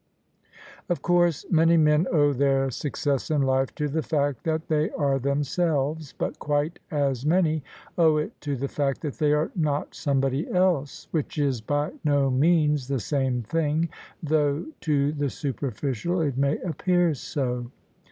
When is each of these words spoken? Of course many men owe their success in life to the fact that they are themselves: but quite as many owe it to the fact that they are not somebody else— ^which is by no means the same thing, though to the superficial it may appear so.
Of 0.89 1.03
course 1.03 1.45
many 1.51 1.77
men 1.77 2.07
owe 2.11 2.33
their 2.33 2.71
success 2.71 3.29
in 3.29 3.43
life 3.43 3.75
to 3.75 3.87
the 3.87 4.01
fact 4.01 4.45
that 4.45 4.67
they 4.67 4.89
are 4.89 5.19
themselves: 5.19 6.11
but 6.17 6.39
quite 6.39 6.79
as 6.89 7.23
many 7.23 7.63
owe 7.99 8.17
it 8.17 8.31
to 8.41 8.55
the 8.55 8.67
fact 8.67 9.01
that 9.01 9.19
they 9.19 9.31
are 9.31 9.51
not 9.55 9.93
somebody 9.93 10.51
else— 10.51 11.07
^which 11.13 11.37
is 11.39 11.61
by 11.61 11.91
no 12.03 12.31
means 12.31 12.87
the 12.87 12.99
same 12.99 13.43
thing, 13.43 13.89
though 14.23 14.65
to 14.79 15.11
the 15.11 15.29
superficial 15.29 16.19
it 16.19 16.35
may 16.35 16.57
appear 16.63 17.13
so. 17.13 17.69